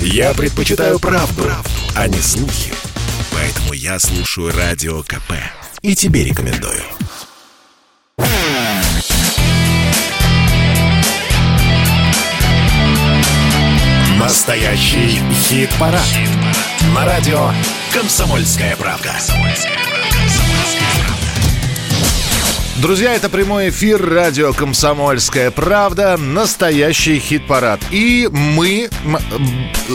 [0.00, 2.72] Я предпочитаю правду, правду, а не слухи.
[3.32, 5.32] Поэтому я слушаю Радио КП.
[5.82, 6.82] И тебе рекомендую.
[14.18, 16.02] Настоящий хит-парад.
[16.02, 16.28] Хит
[16.94, 17.50] На радио
[17.92, 19.14] «Комсомольская правда».
[22.80, 27.80] Друзья, это прямой эфир радио «Комсомольская правда», настоящий хит-парад.
[27.90, 28.90] И мы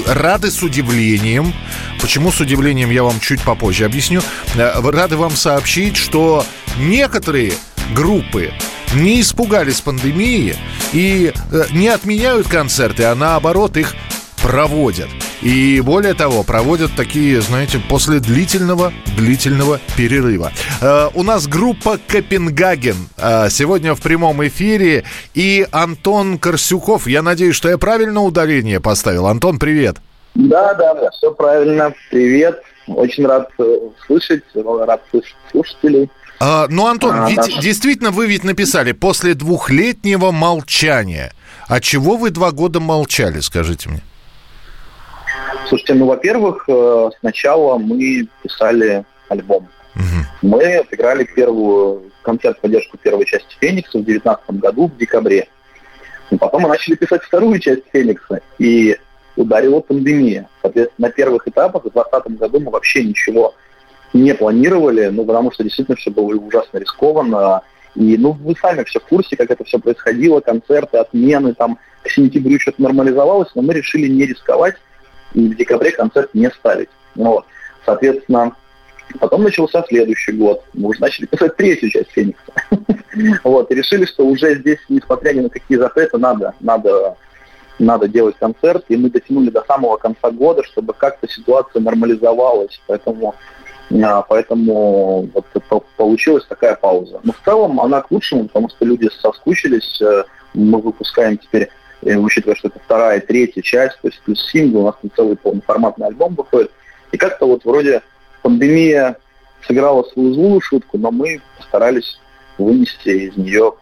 [0.08, 1.54] рады с удивлением,
[2.02, 4.22] почему с удивлением я вам чуть попозже объясню,
[4.56, 6.44] э, рады вам сообщить, что
[6.80, 7.54] некоторые
[7.94, 8.52] группы
[8.96, 10.56] не испугались пандемии
[10.92, 13.96] и э, не отменяют концерты, а наоборот их
[14.42, 15.10] проводят.
[15.42, 20.52] И более того, проводят такие, знаете, после длительного, длительного перерыва.
[20.82, 25.04] Э, у нас группа Копенгаген э, сегодня в прямом эфире.
[25.34, 29.26] И Антон Корсюков, я надеюсь, что я правильно ударение поставил.
[29.26, 29.98] Антон, привет.
[30.36, 31.94] Да, да, да, все правильно.
[32.12, 32.62] Привет.
[32.88, 36.10] Очень рад э, слышать, рад слышать слушателей.
[36.40, 37.60] А, ну, Антон, а, ведь наш...
[37.60, 41.34] действительно вы ведь написали после двухлетнего молчания.
[41.68, 44.02] А чего вы два года молчали, скажите мне?
[45.72, 49.70] Слушайте, ну, во-первых, э, сначала мы писали альбом.
[49.96, 50.50] Угу.
[50.50, 55.48] Мы отыграли первую концерт поддержку первой части «Феникса» в 2019 году, в декабре.
[56.30, 58.98] И потом мы начали писать вторую часть «Феникса», и
[59.38, 60.50] ударила пандемия.
[60.62, 63.56] Соответственно, на первых этапах в 2020 году мы вообще ничего
[64.12, 67.62] не планировали, ну, потому что действительно все было ужасно рискованно.
[67.96, 72.10] И, ну, вы сами все в курсе, как это все происходило, концерты, отмены, там, к
[72.10, 74.76] сентябрю что-то нормализовалось, но мы решили не рисковать
[75.34, 76.90] и в декабре концерт не ставить.
[77.16, 77.46] Ну вот.
[77.86, 78.56] Соответственно,
[79.20, 80.64] потом начался следующий год.
[80.74, 82.54] Мы уже начали писать третью часть «Феникса».
[83.44, 87.18] Вот, и решили, что уже здесь, несмотря ни на какие запреты, надо, надо,
[87.78, 88.86] надо делать концерт.
[88.88, 92.82] И мы дотянули до самого конца года, чтобы как-то ситуация нормализовалась.
[92.88, 93.36] Поэтому
[94.04, 97.20] а, Поэтому вот получилась такая пауза.
[97.24, 100.02] Но в целом она к лучшему, потому что люди соскучились.
[100.02, 101.70] Э, мы выпускаем теперь
[102.02, 106.08] учитывая, что это вторая, третья часть, то есть плюс сингл, у нас там целый полноформатный
[106.08, 106.72] альбом выходит.
[107.12, 108.02] И как-то вот вроде
[108.42, 109.18] пандемия
[109.68, 112.20] сыграла свою злую шутку, но мы постарались
[112.58, 113.74] вынести из нее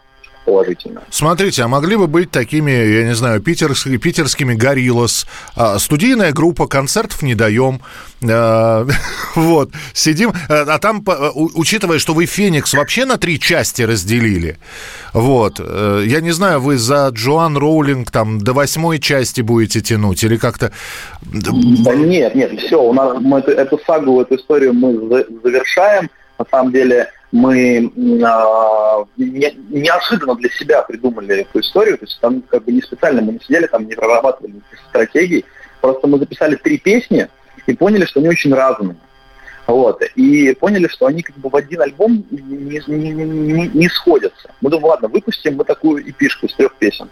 [0.46, 1.04] положительно.
[1.10, 6.68] Смотрите, а могли бы быть такими, я не знаю, питерскими, питерскими «Гориллас», а, студийная группа,
[6.68, 7.82] концертов не даем,
[8.28, 8.88] а,
[9.36, 11.04] вот, сидим, а, а там,
[11.36, 14.58] учитывая, что вы «Феникс» вообще на три части разделили,
[15.14, 20.24] вот, э, я не знаю, вы за Джоан Роулинг там до восьмой части будете тянуть
[20.24, 20.72] или как-то...
[21.22, 21.52] Да
[21.96, 26.72] нет, нет, все, у нас мы эту, эту сагу, эту историю мы завершаем, на самом
[26.72, 32.82] деле мы не, неожиданно для себя придумали эту историю, то есть там как бы не
[32.82, 35.46] специально мы не сидели, там не прорабатывали стратегии,
[35.82, 37.28] просто мы записали три песни
[37.68, 38.96] и поняли, что они очень разные.
[39.68, 40.02] Вот.
[40.16, 44.50] И поняли, что они как бы в один альбом не, не, не, не сходятся.
[44.62, 47.08] Мы думаем, ладно, выпустим мы такую эпишку из трех песен.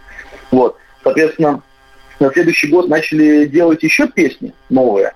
[0.50, 0.76] Вот.
[1.04, 1.62] Соответственно,
[2.18, 5.12] на следующий год начали делать еще песни новые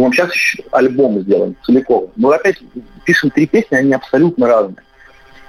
[0.00, 2.10] думаем, сейчас еще альбом сделаем целиком.
[2.16, 2.56] Мы опять
[3.04, 4.84] пишем три песни, они абсолютно разные.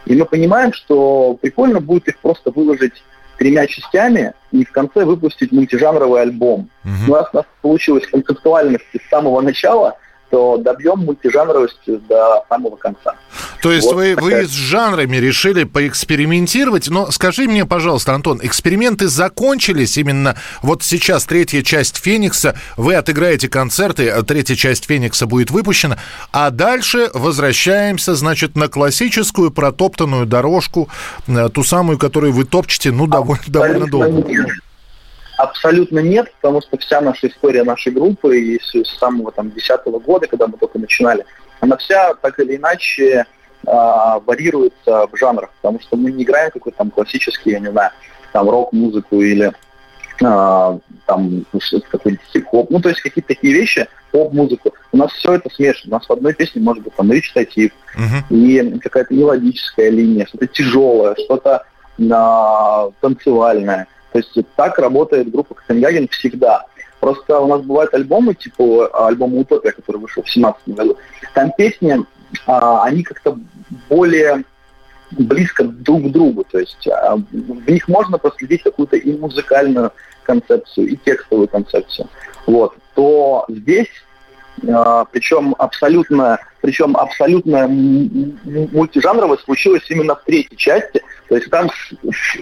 [0.05, 3.03] И мы понимаем, что прикольно будет их просто выложить
[3.37, 6.69] тремя частями и в конце выпустить мультижанровый альбом.
[6.83, 7.11] Угу.
[7.11, 9.97] У нас, у нас получилось концептуальность с самого начала–
[10.31, 13.15] то добьем мультижанровости до самого конца.
[13.61, 14.41] То есть вот вы, такая...
[14.43, 21.25] вы с жанрами решили поэкспериментировать, но скажи мне, пожалуйста, Антон, эксперименты закончились именно вот сейчас
[21.25, 25.97] третья часть «Феникса», вы отыграете концерты, а третья часть «Феникса» будет выпущена,
[26.31, 30.87] а дальше возвращаемся, значит, на классическую протоптанную дорожку,
[31.27, 34.23] э, ту самую, которую вы топчете, ну, довольно, довольно долго.
[35.41, 40.27] Абсолютно нет, потому что вся наша история нашей группы, и с самого там десятого года,
[40.27, 41.25] когда мы только начинали,
[41.61, 43.25] она вся так или иначе
[43.65, 47.89] а, варьируется в жанрах, потому что мы не играем какой-то там классический, я не знаю,
[48.33, 49.51] там рок-музыку или
[50.23, 51.43] а, там
[51.89, 54.75] какой-нибудь хип-хоп, ну то есть какие-то такие вещи, поп-музыку.
[54.91, 55.95] У нас все это смешано.
[55.95, 58.29] У нас в одной песне может быть там речитатив, uh-huh.
[58.29, 61.65] и какая-то мелодическая линия, что-то тяжелое, что-то
[62.11, 63.87] а, танцевальное.
[64.11, 66.65] То есть так работает группа Копенгаген всегда.
[66.99, 70.97] Просто у нас бывают альбомы, типа альбома «Утопия», который вышел в 2017 году.
[71.33, 72.05] Там песни,
[72.45, 73.37] а, они как-то
[73.89, 74.43] более
[75.11, 76.43] близко друг к другу.
[76.43, 79.91] То есть а, в них можно проследить какую-то и музыкальную
[80.23, 82.07] концепцию, и текстовую концепцию.
[82.45, 82.75] Вот.
[82.93, 83.89] То здесь
[84.69, 91.01] а, причем абсолютно, причем абсолютно мультижанровое случилось именно в третьей части.
[91.29, 91.69] То есть там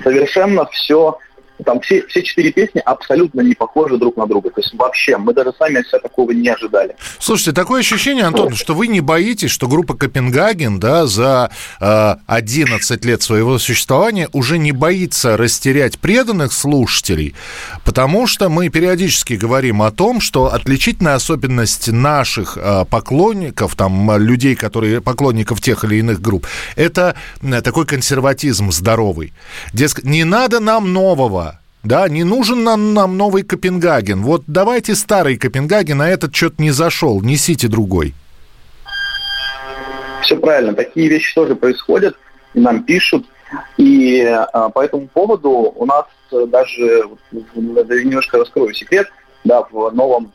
[0.04, 1.18] совершенно все
[1.64, 4.50] там все, все четыре песни абсолютно не похожи друг на друга.
[4.50, 6.96] То есть вообще, мы даже сами от себя такого не ожидали.
[7.20, 13.06] Слушайте, такое ощущение, Антон, что вы не боитесь, что группа Копенгаген, да, за э, 11
[13.06, 17.36] лет своего существования уже не боится растерять преданных слушателей,
[17.84, 24.56] потому что мы периодически говорим о том, что отличительная особенность наших э, поклонников, там, людей,
[24.56, 27.16] которые поклонников тех или иных групп, это
[27.64, 29.34] такой консерватизм здоровый.
[29.74, 31.49] Дескать, не надо нам нового,
[31.84, 34.22] да, не нужен нам, нам новый Копенгаген.
[34.24, 38.14] Вот давайте старый Копенгаген, а этот что-то не зашел, несите другой.
[40.22, 42.18] Все правильно, такие вещи тоже происходят,
[42.54, 43.26] и нам пишут.
[43.78, 49.08] И а, по этому поводу у нас даже, немножко раскрою секрет,
[49.44, 50.32] да, в новом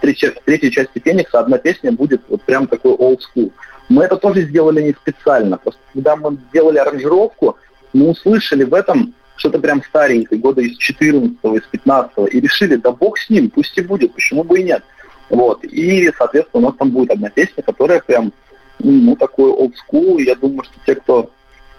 [0.00, 3.50] третьей, третьей части Феникса одна песня будет вот прям такой old school.
[3.88, 5.56] Мы это тоже сделали не специально.
[5.56, 7.56] Просто когда мы делали аранжировку,
[7.92, 12.92] мы услышали в этом что-то прям старенькое, года из 14 из 15 и решили, да
[12.92, 14.82] бог с ним, пусть и будет, почему бы и нет.
[15.28, 15.64] Вот.
[15.64, 18.32] И, соответственно, у нас там будет одна песня, которая прям,
[18.78, 20.20] ну, такой old school.
[20.22, 21.30] Я думаю, что те, кто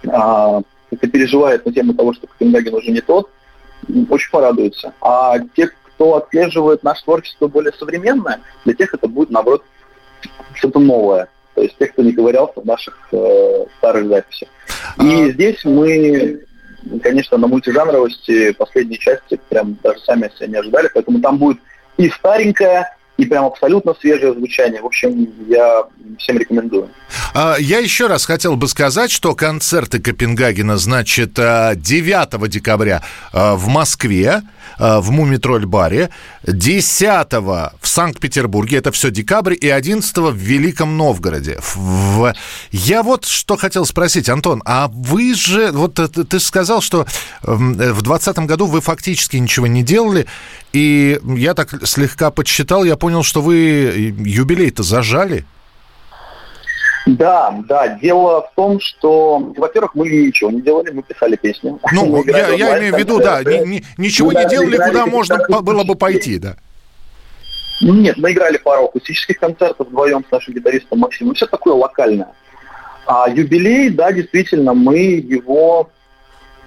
[0.08, 0.62] а,
[0.92, 3.30] это переживает на тему того, что Копенгаген уже не тот,
[4.10, 4.94] очень порадуются.
[5.02, 9.64] А те, кто отслеживает наше творчество более современное, для тех это будет, наоборот,
[10.54, 11.30] что-то новое.
[11.54, 14.50] То есть те, кто не ковырялся в наших э, старых записях.
[15.02, 15.30] И а...
[15.32, 16.42] здесь мы
[17.02, 21.58] конечно, на мультижанровости последней части прям даже сами себя не ожидали, поэтому там будет
[21.98, 24.82] и старенькая, и прям абсолютно свежее звучание.
[24.82, 25.86] В общем, я
[26.20, 26.90] всем рекомендую.
[27.34, 33.56] А, я еще раз хотел бы сказать, что концерты Копенгагена, значит, 9 а, декабря а,
[33.56, 34.42] в Москве,
[34.78, 36.10] в Мумитроль-баре,
[36.44, 41.60] 10 в Санкт-Петербурге, это все декабрь, и 11 в Великом Новгороде.
[41.76, 42.34] В...
[42.72, 47.06] Я вот что хотел спросить, Антон, а вы же, вот ты сказал, что
[47.42, 50.26] в 2020 году вы фактически ничего не делали,
[50.74, 55.46] и я так слегка подсчитал, я понял, что вы юбилей-то зажали.
[57.06, 57.88] Да, да.
[57.88, 61.78] Дело в том, что, во-первых, мы ничего не делали, мы писали песни.
[61.92, 65.84] Ну, я, я имею в виду, да, ни, ни, ничего не делали, куда можно было
[65.84, 66.56] бы пойти, да.
[67.82, 71.36] Нет, мы играли пару акустических концертов вдвоем с нашим гитаристом Максимом.
[71.36, 72.30] Все такое локальное.
[73.06, 75.90] А юбилей, да, действительно, мы его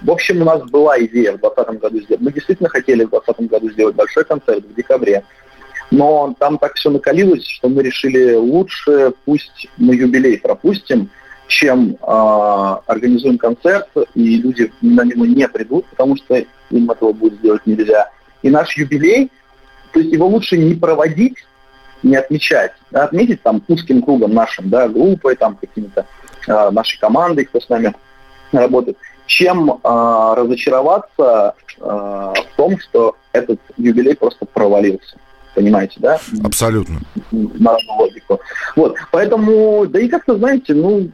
[0.01, 2.21] в общем, у нас была идея в 2020 году сделать.
[2.21, 5.23] Мы действительно хотели в 2020 году сделать большой концерт в декабре.
[5.91, 11.09] Но там так все накалилось, что мы решили лучше пусть мы юбилей пропустим,
[11.47, 17.39] чем э, организуем концерт, и люди на него не придут, потому что им этого будет
[17.39, 18.09] сделать нельзя.
[18.43, 19.31] И наш юбилей,
[19.91, 21.37] то есть его лучше не проводить,
[22.03, 26.05] не отмечать, а отметить там узким кругом нашим, да, группой, там какими-то
[26.47, 27.93] э, нашей командой, кто с нами
[28.51, 35.17] работает, чем э, разочароваться э, в том, что этот юбилей просто провалился.
[35.55, 36.19] Понимаете, да?
[36.43, 36.99] Абсолютно.
[37.31, 38.39] На логику.
[38.75, 41.09] Вот, поэтому, да и как-то, знаете, ну,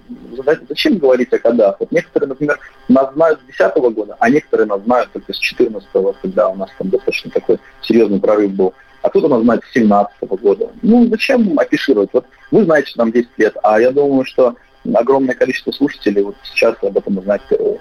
[0.70, 1.78] зачем говорить о годах?
[1.80, 2.60] Вот некоторые, например,
[2.90, 5.88] нас знают с 10 года, а некоторые нас знают только с 14
[6.22, 8.74] когда у нас там достаточно такой серьезный прорыв был.
[9.02, 10.70] А кто-то нас знает с 17 года.
[10.82, 12.10] Ну, зачем афишировать?
[12.12, 14.56] Вот вы знаете, что нам 10 лет, а я думаю, что
[14.94, 17.80] огромное количество слушателей вот сейчас об этом узнать впервые.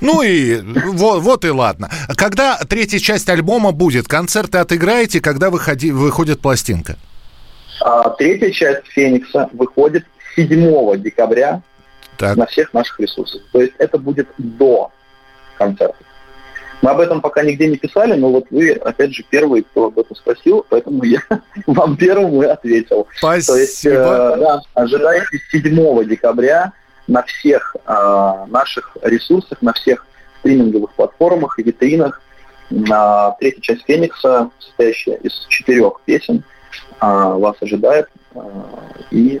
[0.00, 1.90] Ну и вот, вот и ладно.
[2.16, 4.06] Когда третья часть альбома будет?
[4.06, 6.96] Концерты отыграете, когда выходи, выходит пластинка?
[7.80, 10.04] А, третья часть «Феникса» выходит
[10.36, 11.62] 7 декабря
[12.16, 12.36] так.
[12.36, 13.42] на всех наших ресурсах.
[13.52, 14.90] То есть это будет до
[15.56, 15.96] концерта.
[16.80, 19.98] Мы об этом пока нигде не писали, но вот вы, опять же, первый, кто об
[19.98, 21.20] этом спросил, поэтому я
[21.66, 23.06] вам первому и ответил.
[23.16, 23.54] Спасибо.
[23.54, 26.72] То есть, э, да, ожидайте 7 декабря
[27.08, 30.06] на всех э, наших ресурсах, на всех
[30.40, 32.20] стриминговых платформах и витринах
[32.70, 36.44] на третья часть Феникса, состоящая из четырех песен,
[37.00, 38.08] э, вас ожидает.
[38.34, 38.40] Э,
[39.10, 39.40] и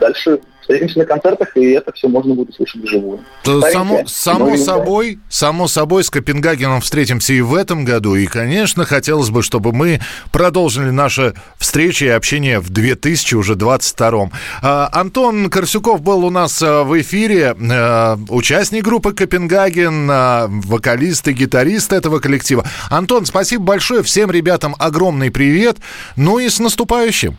[0.00, 3.20] дальше встретимся на концертах, и это все можно будет услышать вживую.
[3.42, 8.14] То само, само собой, само собой, с Копенгагеном встретимся и в этом году.
[8.16, 14.30] И, конечно, хотелось бы, чтобы мы продолжили наши встречи и общение в 2022.
[14.60, 21.28] А, Антон Корсюков был у нас а, в эфире, а, участник группы Копенгаген, а, вокалист
[21.28, 22.66] и гитарист этого коллектива.
[22.90, 24.02] Антон, спасибо большое.
[24.02, 25.78] Всем ребятам огромный привет.
[26.14, 27.38] Ну и с наступающим.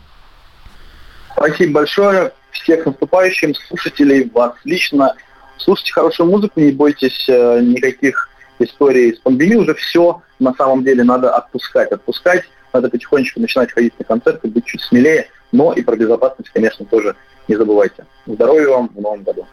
[1.42, 5.14] Спасибо большое всех наступающим, слушателей, вас лично.
[5.56, 8.28] Слушайте хорошую музыку, не бойтесь э, никаких
[8.58, 9.62] историй с пандемией.
[9.62, 11.92] Уже все на самом деле надо отпускать.
[11.92, 12.42] Отпускать,
[12.74, 15.28] надо потихонечку начинать ходить на концерты, быть чуть смелее.
[15.50, 17.16] Но и про безопасность, конечно, тоже
[17.48, 18.04] не забывайте.
[18.26, 19.46] Здоровья вам в новом году.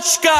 [0.00, 0.39] Pode